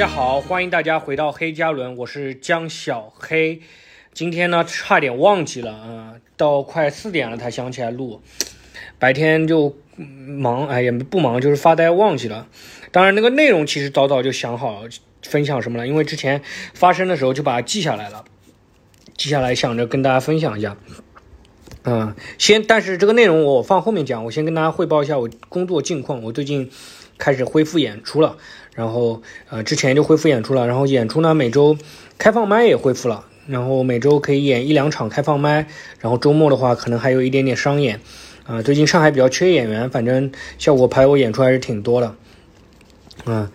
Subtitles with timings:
[0.00, 3.60] 大家好，欢迎大家回到黑加仑，我是江小黑。
[4.14, 8.22] 今天呢，差点忘记了啊、到快四点了才想起来录，
[8.98, 12.48] 白天就忙，哎也不忙，就是发呆忘记了。
[12.90, 14.84] 当然，那个内容其实早早就想好
[15.22, 16.40] 分享什么了，因为之前
[16.72, 18.24] 发生的时候就把它记下来了，
[19.18, 20.78] 记下来想着跟大家分享一下。
[21.82, 26.22] 嗯，先，但是这个内容我放后面讲，我先跟大家汇报一下我工作近况。
[26.22, 26.70] 我最近
[27.18, 28.38] 开始恢复演出了，
[28.80, 29.20] 然后
[29.50, 31.76] 呃之前就恢复演出了，然后演出呢每周
[32.16, 35.66] 开放麦也恢复了，然后每周可以演一两场开放麦，
[35.98, 38.00] 然后周末的话可能还有一点点商演。
[38.46, 42.14] 啊、最近上海比较缺演员，反正效果排我演出还是挺多的。
[43.26, 43.50] 嗯，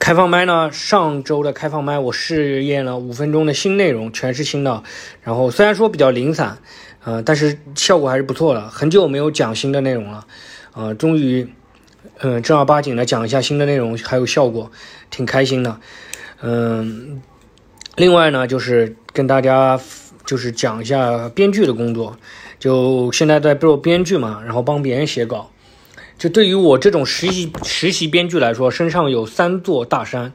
[0.00, 4.82] 开放麦呢，上周的开放麦我试验了五分钟的新内容，全是新的。
[5.22, 6.58] 然后虽然说比较零散，
[7.04, 8.68] 呃，但是效果还是不错的。
[8.68, 10.26] 很久没有讲新的内容了，
[10.74, 11.48] 呃，终于，
[12.18, 14.70] 嗯、正儿八经的讲一下新的内容，还有效果，
[15.10, 15.78] 挺开心的。
[16.40, 17.22] 嗯，
[17.96, 19.78] 另外呢，就是跟大家
[20.24, 22.16] 就是讲一下编剧的工作，
[22.58, 25.50] 就现在在做编剧嘛，然后帮别人写稿。
[26.18, 30.32] 就对于我这种实习实习编剧来说，身上有三座大山，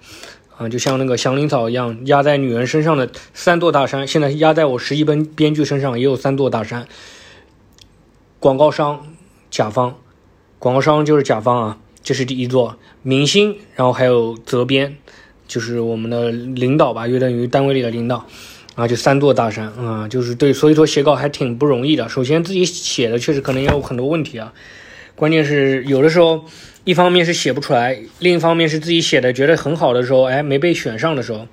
[0.55, 6.87] 啊、就像那个祥林草一样，压在女人身上的三座大山，现在压在我实习编编剧身上也有三座大山。
[8.39, 9.07] 广告商、
[9.49, 9.95] 甲方，
[10.61, 12.77] 广告商就是甲方啊，这是第一座。
[13.01, 14.95] 明星，然后还有责编，
[15.47, 18.27] 就是我们的领导吧，约等于单位里的领导。
[18.75, 22.07] 啊，就三座大山啊、就是对，所以说写稿还挺不容易的。
[22.07, 24.53] 首先自己写的确实可能也有很多问题啊，
[25.15, 26.45] 关键是有的时候，
[26.83, 31.47] 一方面是写不出来，另一方面是自己写的觉得很好的时候，哎，没被选上的时候，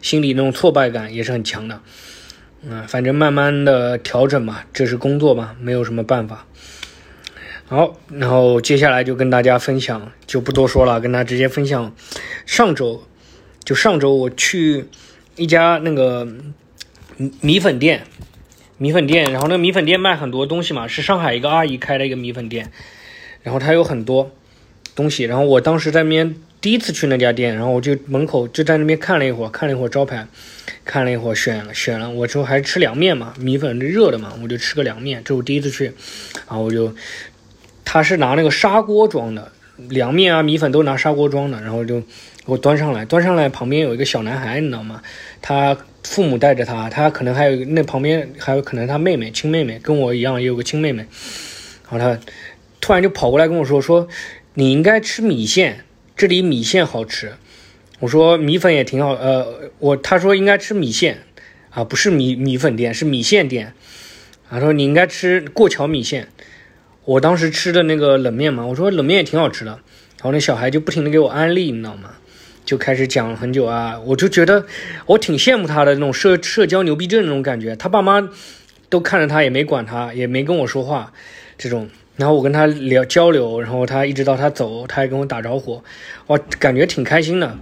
[0.00, 1.82] 心里那种挫败感也是很强的。
[2.66, 6.46] 嗯，反正慢慢的调整嘛，这是工作嘛，没有什么办法。
[7.68, 11.92] 好，然后接下来就跟大家分享，就不多说了，跟大家直接分享。
[12.46, 13.02] 上周，
[13.64, 14.84] 就上周我去
[15.34, 16.28] 一家那个
[17.40, 18.04] 米粉店，
[18.78, 22.70] 米粉店，然后那个米粉店卖很多东西嘛，是上海一个阿姨开的一个米粉店，
[23.42, 24.30] 然后它有很多
[24.94, 30.28] 东西，然后我当时在那边第一次去那家店，然后我就门口就在那边看了一会儿，看了一会儿招牌，
[30.84, 35.86] 看了一会儿选了选了，我之后还吃凉面嘛，米粉热的嘛，我就吃个凉面，这我第一次去，
[36.48, 36.94] 然后我就
[37.86, 39.52] 他是拿那个砂锅装的，
[39.88, 42.06] 凉面啊米粉都拿砂锅装的，然后就给
[42.46, 45.00] 我端上来，端上来旁边有一个小男孩，你知道吗？
[45.40, 51.06] 他父母带着他，他可能还有那旁边还有可能他妹妹亲妹妹，跟我一样也有个亲妹妹，
[51.88, 52.20] 然后他
[52.80, 54.08] 突然就跑过来跟我说说
[54.54, 55.84] 你应该吃米线，
[56.16, 57.34] 这里米线好吃。
[58.00, 61.18] 我说米粉也挺好，呃，我他说应该吃米线，
[61.70, 63.72] 啊，不是米米粉店，是米线店。
[64.50, 66.28] 他说你应该吃过桥米线。
[67.06, 69.70] 我当时吃的那个冷面嘛，我说冷面也挺好吃的。
[69.70, 72.10] 然后那小孩就不停的给我安利，你知道吗？
[72.64, 74.66] 就开始讲了很久啊，我就觉得
[75.06, 77.76] 我挺羡慕他的那种社社交牛逼症那种感觉。
[77.76, 78.28] 他爸妈
[78.88, 81.12] 都看着他，也没管他，也没跟我说话，
[81.56, 81.88] 这种。
[82.16, 85.80] 然后我跟他聊交流，然后他一直到他走，他还跟我打招呼，
[86.26, 87.56] 哇，感觉挺开心的。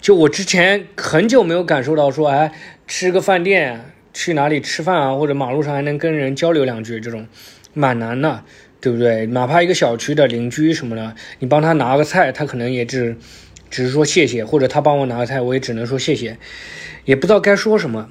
[0.00, 2.52] 就我之前很久没有感受到说，哎，
[2.86, 7.26] 吃个饭店，去哪里吃饭啊，或者马路上还能跟人交流两句，这种
[7.72, 8.42] 蛮难的，
[8.82, 9.24] 对不对？
[9.26, 13.16] 哪怕一个小区的邻居什么的，你帮他拿个菜，他可能也只
[13.70, 16.36] 只是说谢谢，或者他帮我拿个菜，我也只能说谢谢，
[17.06, 18.10] 也不知道该说什么。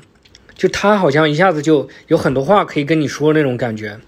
[0.56, 4.00] 就他好像一下子就有很多话可以跟你说那种感觉。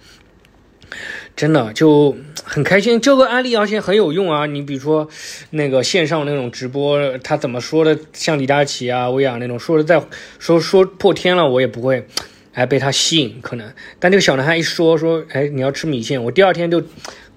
[1.35, 4.46] 真的就很开心，这个案例而且很有用啊！
[4.46, 5.09] 你比如说
[5.50, 10.00] 那个线上那种直播，他怎么说的，像李佳琦啊、薇娅那种说的再
[10.38, 12.06] 说说破天了，我也不会
[12.53, 13.74] 哎被他吸引可能。
[14.00, 16.84] 但这个小男孩一说说，哎你要吃米线，我第二天就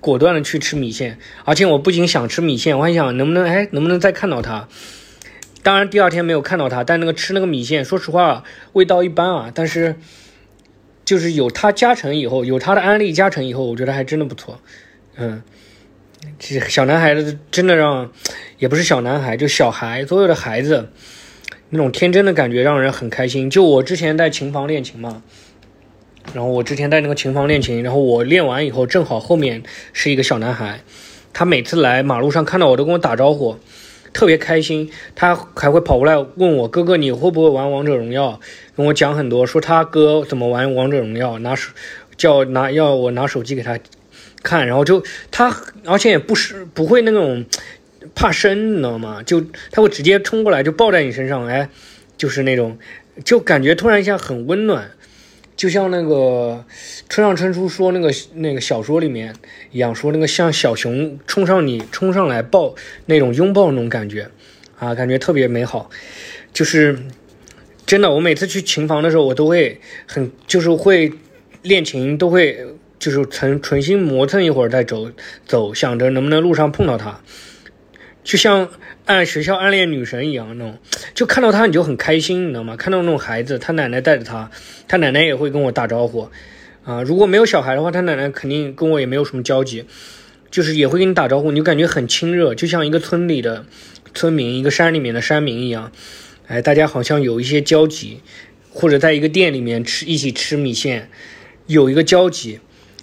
[0.00, 4.68] 果断的去吃米线，而且我不仅想吃米线，我还想能不能哎能不能再看到他。
[5.62, 9.96] 当然第二天没有看到他，但那个吃那个米线，说实话味道一般啊，但是。
[11.04, 14.60] 就是有他加成以后，有他的安利加成以后，我觉得还真的不错。
[15.14, 15.40] 嗯，
[16.36, 18.10] 这小男孩子真的让，
[18.58, 20.90] 也不是小男孩，就小孩，所有的孩子
[21.70, 23.50] 那种天真的感觉让人很开心。
[23.50, 25.22] 就我之前在琴房练琴嘛，
[26.32, 30.80] 然后我之前在那个琴房练琴，然后我练完以后，正好后面是一个小男孩，
[31.32, 33.56] 他每次来马路上看到我都跟我打招呼。
[34.12, 38.40] 特别开心，他还会跑过来问我哥哥你会不会玩王者荣耀，
[38.74, 41.70] 跟我讲很多，说他哥怎么玩王者荣耀，拿手
[42.16, 43.78] 叫拿要我拿手机给他
[44.42, 45.54] 看，然后就他
[45.84, 47.44] 而且也不是不会那种
[48.14, 49.22] 怕生，你知道吗？
[49.22, 51.68] 就他会直接冲过来就抱在你身上，哎，
[52.16, 52.78] 就是那种
[53.24, 54.90] 就感觉突然一下很温暖。
[55.56, 56.66] 就像那个
[57.08, 59.34] 村上春树说那个那个小说里面
[59.72, 62.74] 一样，说那个像小熊冲上你冲上来抱
[63.06, 64.28] 那种拥抱那种感觉，
[64.78, 65.88] 啊，感觉特别美好。
[66.52, 66.98] 就是
[67.86, 71.10] 真的，我每次去琴房的时候，我都会很就是会
[71.62, 72.62] 练琴，都会
[72.98, 75.10] 就是存存心磨蹭一会儿再走
[75.46, 77.20] 走，想着能不能路上碰到他，
[78.26, 78.68] 就像
[79.04, 80.76] 按学校暗恋女神一样那种，
[81.14, 82.74] 就看到他你就很开心，你知道吗？
[82.74, 84.50] 看到那种孩子，他奶奶带着他，
[84.88, 86.28] 他奶奶也会跟我打招呼。
[86.82, 89.84] 啊，如果没有小孩的话，他奶奶肯定跟我也没有什么交集，
[90.50, 93.64] 就是也会跟你打招呼，你就感觉很亲热，就像一个村里的
[94.12, 95.92] 村民，一个山里面的山民一样。
[96.48, 98.22] 哎，大家好像有一些交集，
[98.72, 101.08] 或者在一个店里面吃一起吃米线，
[101.68, 102.58] 有一个交集。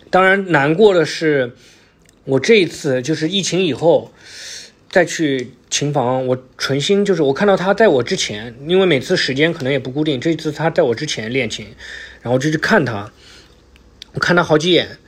[0.10, 1.54] 当然，难过的是，
[2.26, 4.12] 我这一次就是疫情以后
[4.94, 11.66] 再去琴房，我存心就是我看到他在我之前，因为每次时间可能也不固定，这次他在我之前练琴，
[12.22, 13.12] 然后就去看他。
[14.14, 15.00] 我看他好几眼，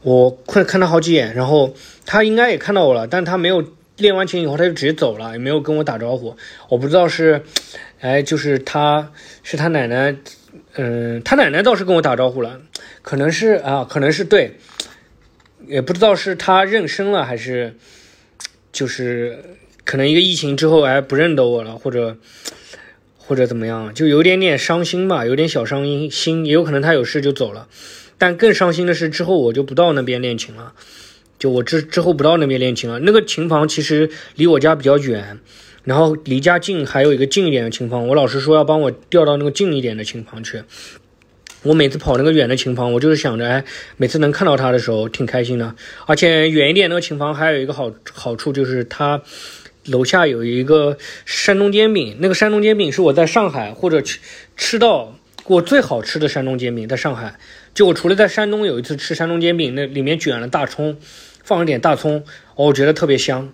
[0.00, 1.74] 我看看他好几眼，然后
[2.06, 3.62] 他应该也看到我了，但他没有
[3.98, 6.34] 练完琴以后他就直接走了，也没有跟我打招呼。
[6.70, 7.42] 我不知道是，
[8.00, 9.12] 哎，就是他
[9.42, 10.16] 是他奶奶，
[10.76, 12.58] 嗯，他奶奶倒是跟我打招呼了，
[13.02, 14.56] 可能是啊，可能是对，
[15.66, 17.76] 也不知道是他认生了还是，
[18.76, 19.38] 就是
[19.84, 22.18] 可能一个疫情之后哎不认得我了，或者
[23.16, 27.68] 或者怎么样，就有点点伤心吧，有点小伤心，也有可能他有事就走了。
[28.18, 30.74] 但更伤心的是，之后我就不到那边练琴了，
[31.38, 32.98] 就我之之后不到那边练琴了。
[32.98, 35.38] 那个琴房其实离我家比较远，
[35.84, 38.06] 然后离家近还有一个近一点的琴房。
[38.08, 40.62] 我老师说要帮我调到那个近一点的琴房去。
[41.66, 43.64] 我每次跑那个远的琴房，我就是想着，哎，
[43.96, 45.74] 每次能看到他的时候挺开心的。
[46.06, 49.20] 而且远一点那个琴房还有一个好好处，就是它
[49.86, 52.18] 楼下有一个山东煎饼。
[52.20, 54.20] 那个山东煎饼是我在上海或者吃
[54.56, 57.36] 吃到过最好吃的山东煎饼，在上海。
[57.74, 60.96] 就我除了在山东有一次吃山东煎饼，那里面卷了大葱，
[61.42, 62.24] 放了点大葱，
[62.54, 63.52] 我觉得特别香。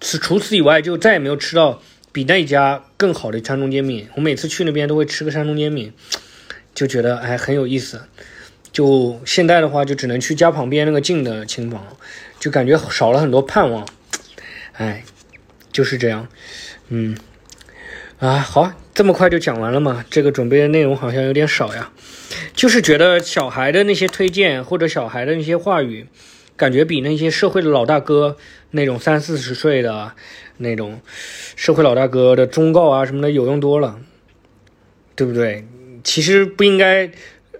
[0.00, 1.80] 此除此以外，就再也没有吃到
[2.12, 4.06] 比那一家更好的山东煎饼。
[4.16, 5.92] 我每次去那边都会吃个山东煎饼，
[6.74, 8.02] 就觉得哎很有意思。
[8.72, 11.96] 就现在的话，就只能去家旁边那个近的琴房，
[12.40, 13.86] 就感觉少了很多盼望。
[14.72, 15.04] 哎，
[15.70, 16.26] 就是这样。
[16.88, 17.16] 嗯，
[18.18, 20.04] 啊好，这么快就讲完了嘛？
[20.10, 21.92] 这个准备的内容好像有点少呀。
[22.52, 26.08] 就是觉得小孩的那些推荐或者小孩的那些话语，
[26.56, 28.36] 感觉比那些社会的老大哥
[28.72, 30.12] 那种三四十岁的
[30.56, 31.00] 那种
[31.54, 34.00] 社会老大哥的忠告啊什么的有用多了，
[35.14, 35.64] 对不对？
[36.04, 37.10] 其实不应该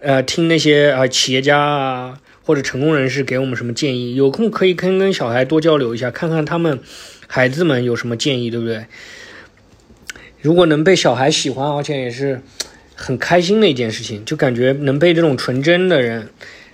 [0.01, 6.79] 呃听那些啊企业家啊或者成功人士给我们什么建议，有空可以跟跟小孩多交流一下，看看他们
[7.27, 8.85] 孩子们有什么建议，对不对？
[10.41, 12.41] 如果能被小孩喜欢，而且也是。
[12.97, 16.29] 很开心的一件事情，就感觉能被这种纯真的人，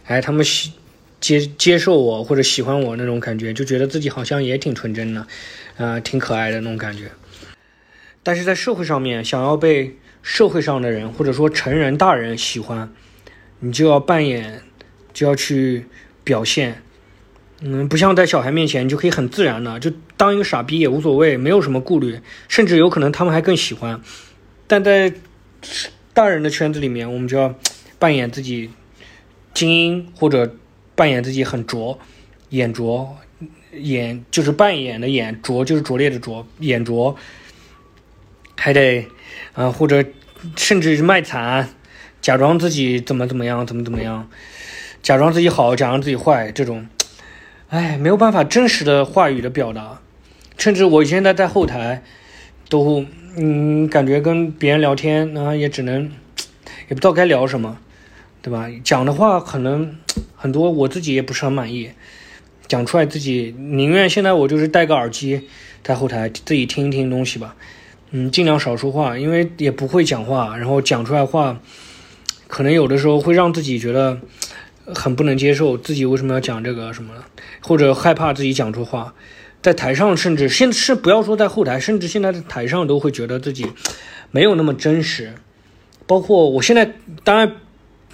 [0.05, 0.71] 哎，他们喜
[1.19, 5.27] 接接受我或者喜欢我那种感觉，就觉得自己好像也挺纯真的，
[5.79, 7.05] 啊，挺可爱的那种感觉。
[8.23, 12.93] 但是在社会上面，想要被社会上的人或者说成人大人喜欢，
[13.61, 14.63] 你就要扮演，
[15.13, 15.87] 就要去
[16.23, 16.83] 表现，
[17.61, 24.01] 嗯，不像在小孩面前，你就可以很自然的就当一个傻逼也无所谓，没有什么顾虑，甚至有可能他们还更喜欢。
[24.67, 25.13] 但在
[26.13, 27.55] 大人的圈子里面，我们就要
[27.99, 28.71] 扮演自己
[29.55, 30.57] 精英，或者
[30.95, 31.99] 扮演自己很拙，
[32.51, 33.17] 眼拙，
[33.73, 37.17] 眼就是扮演的眼拙，就是拙劣的拙，眼拙，
[38.63, 39.09] 还得
[39.55, 40.05] 啊，或者
[40.55, 41.71] 甚至是卖惨，
[42.21, 44.29] 假装自己怎么怎么样，怎么怎么样，
[45.03, 46.87] 假装自己好，假装自己坏，这种，
[47.71, 50.03] 哎，没有办法真实的话语的表达，
[50.59, 52.03] 甚至我现在在后台
[52.69, 53.07] 都。
[53.37, 56.11] 嗯，感觉跟别人聊天，啊也只能，
[56.89, 57.79] 也不知道该聊什么，
[58.43, 58.69] 对吧？
[58.83, 59.97] 讲的话可能
[60.35, 61.93] 很多，我自己也不是很满意。
[62.67, 65.47] 讲出来自己宁愿现在我就是戴个耳机
[65.85, 67.55] 在后台自己听一听东西吧。
[68.13, 71.61] 嗯，尽量少说话，因为也不会讲话，然后讲出来话，
[72.49, 74.19] 可能有的时候会让自己觉得
[74.95, 77.15] 很不能接受，自己为什么要讲这个什么，
[77.63, 79.15] 或者害怕自己讲出话。
[79.63, 83.67] 在台上，甚至现是不要说在后台，甚至现在在台上都会觉得自己
[84.31, 85.35] 没有那么真实。
[86.07, 87.57] 包括我现在，当然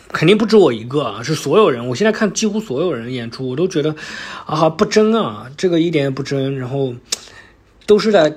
[0.09, 1.87] 肯定不止我一个啊，是所有人。
[1.89, 3.95] 我现在看几乎所有人演出，我都觉得
[4.45, 6.59] 啊不真啊，这个一点也不真。
[6.59, 6.93] 然后
[7.87, 8.37] 都是在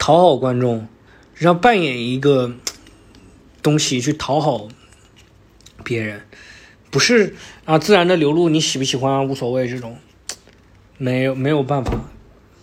[0.00, 0.88] 讨好观众，
[1.34, 2.54] 让扮演一个
[3.62, 4.66] 东西去讨好
[5.84, 6.22] 别人，
[6.90, 9.98] 不是啊自然的流露，你喜不喜欢无所谓，这种
[10.96, 11.92] 没有没有办法。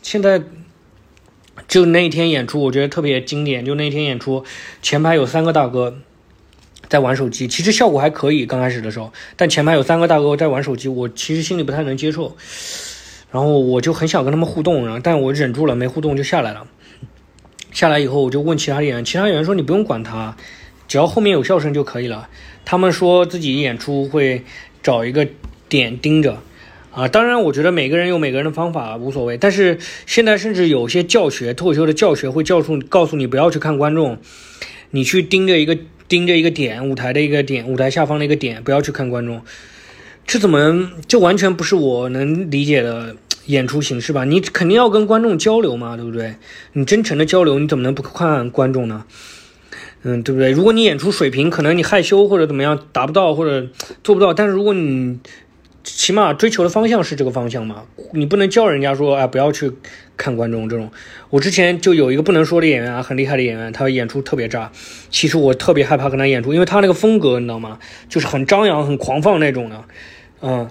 [0.01, 0.41] 现在
[1.67, 3.63] 就那一天演出，我觉得特别经典。
[3.63, 4.43] 就那天演出，
[4.81, 5.99] 前排有三个大哥
[6.89, 8.47] 在玩手机，其实效果还可以。
[8.47, 12.35] 刚开始的时候，但前排有三个大哥在玩手机，我其实心里不太能接受。
[13.31, 16.65] 然后我就很想跟他们互动，然后但我忍住了，没互动就下来了。
[17.77, 20.35] 下来以后，我就问其他演员，其他演员说你不用管他，
[20.87, 22.27] 只要后面有笑声就可以了。
[22.65, 24.41] 他们说自己演出会
[24.81, 25.27] 找一个
[25.69, 26.39] 点盯着。
[26.89, 29.37] 啊，当然，我觉得每个人有每个人的方法，无所谓。
[29.37, 34.17] 但是现在甚至有些教学，脱口秀的教学会教诉告诉你不要去看观众，
[34.89, 39.39] 你去盯着一个盯着一个点，舞台的一个点，舞台下方的一个点，不要去看观众。
[40.25, 43.15] 这怎么这完全不是我能理解的
[43.47, 44.23] 演出形式吧？
[44.23, 46.35] 你肯定要跟观众交流嘛，对不对？
[46.73, 49.05] 你真诚的交流，你怎么能不看观众呢？
[50.03, 50.51] 嗯，对不对？
[50.51, 53.67] 如果你演出水平可能你害羞或者怎么样达不到或者
[54.03, 55.19] 做不到，但是如果你
[55.83, 57.83] 起码追求的方向是这个方向嘛？
[58.13, 59.71] 你不能叫人家说，哎，不要去
[60.15, 60.91] 看观众这种。
[61.29, 64.71] 我之前就有一个不能说的演员啊，很厉害的演员，他演出特别炸。
[65.09, 67.79] 其实我特别害怕跟他演出，因为他那个风格，你知道吗？
[68.07, 69.83] 就是很张扬、很狂放那种的，
[70.41, 70.69] 嗯，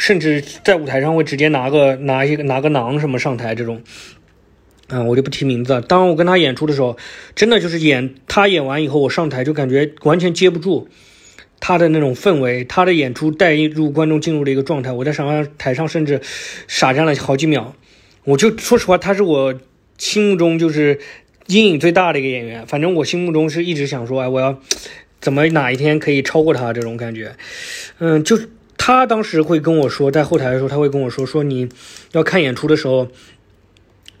[0.00, 3.82] 甚至在舞台上会直接拿个拿一个拿个囊什么上台这种，
[4.88, 5.80] 嗯，我就不提名字。
[5.86, 6.96] 当我跟他演出的时候，
[7.36, 10.88] 真的就是演他演完以后，我上台就感觉完全接不住。
[11.62, 14.90] 他的那种氛围，他的演出带入观众进入了一个状态。
[14.92, 16.18] 我在上台上甚至
[16.66, 17.76] 傻站了好几秒。
[18.24, 19.54] 我就说实话，他是我
[19.98, 20.98] 心目中就是
[21.48, 22.66] 阴影最大的一个演员。
[22.66, 24.58] 反正我心目中是一直想说，哎，我要
[25.20, 27.36] 怎么哪一天可以超过他这种感觉。
[27.98, 28.38] 嗯，就
[28.82, 31.68] 他当时会跟我说，在后台的时候，他会跟我说，说你
[32.12, 33.08] 要看演出的时候，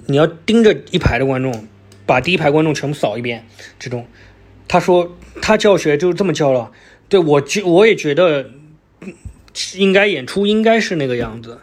[0.04, 1.66] 你要盯着一排的观众，
[2.04, 3.46] 把第一排观众全部扫一遍。
[3.78, 4.06] 这种，
[4.68, 6.70] 他说他教学就是这么教了。
[7.08, 8.50] 对我觉我也觉得，
[9.76, 11.60] 应该演出应该是那个样子，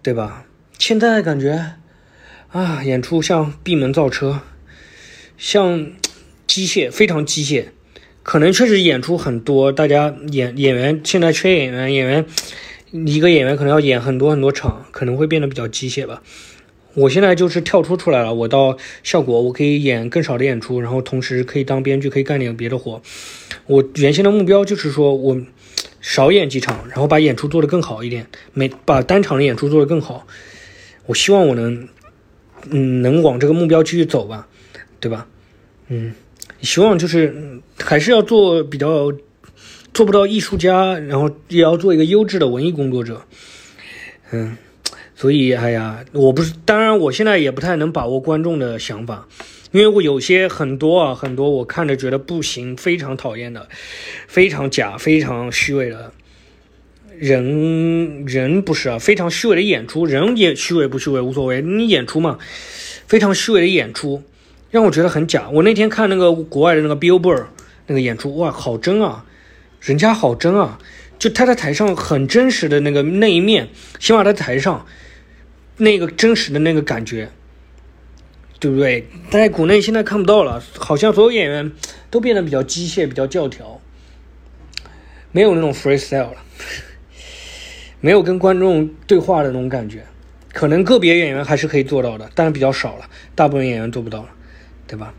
[0.00, 0.46] 对吧？
[0.78, 1.72] 现在感觉
[2.52, 4.42] 啊，演出像闭门造车，
[5.36, 5.90] 像
[6.46, 7.73] 机械，非常机械。
[8.24, 12.26] 可能确实演出很多，大家演演员现在缺演员，演员
[12.90, 16.22] 一个演员可能要演很多很多场，可能会变得比较机械吧。
[16.94, 23.02] 我现在就是跳出出来了，我到效果，我可以演更少的演出，然后同时可以当编剧，可以干点别的活。
[23.66, 25.40] 我原先的目标就是说我
[26.00, 30.26] 少演几场，然后把演出做得更好一点，每把单场的演出做得更好。
[31.06, 31.88] 我希望我能，
[32.70, 34.48] 嗯，能往这个目标继续走吧，
[34.98, 35.26] 对吧？
[35.88, 36.14] 嗯，
[36.64, 39.12] 希望就是还是要做比较
[39.92, 43.22] 做不到艺术家，然后也要做一个优质的文艺工作者。
[44.32, 44.56] 嗯。
[45.16, 49.28] 所以，哎呀，我不是，当然，我现在也不太能把握观众的想法，
[49.70, 53.68] 因为我有些很多啊，很多我看着觉得不行，非常讨厌的，
[54.26, 56.12] 非常假，非常虚伪的
[57.16, 62.36] 人，人不是啊，非常虚伪的演出，人也虚伪不虚伪无所谓，你演出嘛，
[63.06, 64.24] 非常虚伪的演出，
[64.74, 65.48] 让我觉得很假。
[65.50, 67.44] 我那天看那个国外的那个 Billboard
[67.86, 69.24] 那个演出，哇，好真啊，
[69.80, 70.80] 人家好真啊，
[71.16, 73.68] 就他在台上很真实的那个那一面，
[74.00, 74.84] 起码在台上。
[75.76, 77.30] 那个真实的那个感觉，
[78.60, 79.08] 对不对？
[79.30, 81.72] 在国内现在看不到了，好像所有演员
[82.10, 83.80] 都变得比较机械、比较教条，
[85.32, 86.36] 没有那种 freestyle 了，
[88.00, 90.04] 没有跟观众对话的那种感觉。
[90.52, 94.28] 可能个别演员还是可以做到的，但是比较少了，大部分演员做不到了，
[94.86, 95.12] 对吧？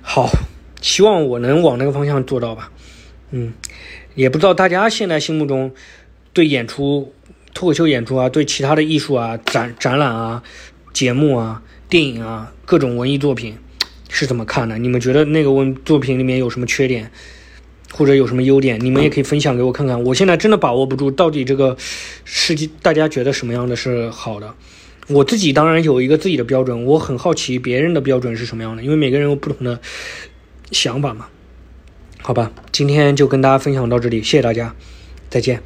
[0.00, 0.30] 好，
[0.80, 2.70] 希望我能往那个方向做到吧。
[3.30, 3.52] 嗯，
[4.14, 5.72] 也不知道大家现在心目中
[6.32, 7.12] 对演出。
[7.54, 10.42] 脱口秀演出啊，对其他的艺术啊、展展览啊、
[10.94, 13.58] 节目啊、电影啊，各种文艺作品
[14.08, 14.78] 是怎么看的？
[14.78, 17.12] 你们觉得那个文作品里面有什么缺点，
[17.92, 18.82] 或者有什么优点？
[18.82, 20.02] 你们也可以分享给我看看。
[20.02, 21.76] 我现在真的把握不住，到底这个
[22.24, 24.54] 世界大家觉得什么样的是好的？
[25.12, 29.80] 我自己当然有一个自己的标准，我很好奇别人的标准是什么样的，因为每个人有不同的
[30.70, 31.26] 想法嘛。
[32.20, 34.74] 好吧，今天就跟大家分享到这里，谢谢大家，
[35.28, 35.60] 再见。